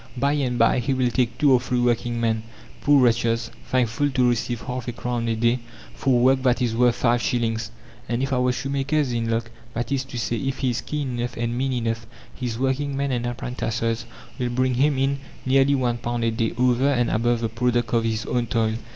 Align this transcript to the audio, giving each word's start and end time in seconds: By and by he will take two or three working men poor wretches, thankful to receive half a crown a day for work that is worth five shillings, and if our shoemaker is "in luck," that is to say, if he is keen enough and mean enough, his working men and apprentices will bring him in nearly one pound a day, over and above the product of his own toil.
By 0.17 0.33
and 0.33 0.57
by 0.57 0.79
he 0.79 0.95
will 0.95 1.11
take 1.11 1.37
two 1.37 1.51
or 1.53 1.59
three 1.59 1.79
working 1.79 2.19
men 2.19 2.41
poor 2.81 3.03
wretches, 3.03 3.51
thankful 3.67 4.09
to 4.09 4.27
receive 4.29 4.61
half 4.61 4.87
a 4.87 4.91
crown 4.91 5.27
a 5.27 5.35
day 5.35 5.59
for 5.93 6.17
work 6.19 6.41
that 6.41 6.59
is 6.59 6.75
worth 6.75 6.95
five 6.95 7.21
shillings, 7.21 7.69
and 8.09 8.23
if 8.23 8.33
our 8.33 8.51
shoemaker 8.51 8.95
is 8.95 9.13
"in 9.13 9.29
luck," 9.29 9.51
that 9.75 9.91
is 9.91 10.03
to 10.05 10.17
say, 10.17 10.37
if 10.37 10.57
he 10.57 10.71
is 10.71 10.81
keen 10.81 11.19
enough 11.19 11.37
and 11.37 11.55
mean 11.55 11.71
enough, 11.73 12.07
his 12.33 12.57
working 12.57 12.97
men 12.97 13.11
and 13.11 13.27
apprentices 13.27 14.07
will 14.39 14.49
bring 14.49 14.73
him 14.73 14.97
in 14.97 15.19
nearly 15.45 15.75
one 15.75 15.99
pound 15.99 16.23
a 16.23 16.31
day, 16.31 16.51
over 16.57 16.89
and 16.89 17.11
above 17.11 17.41
the 17.41 17.47
product 17.49 17.93
of 17.93 18.03
his 18.03 18.25
own 18.25 18.47
toil. 18.47 18.73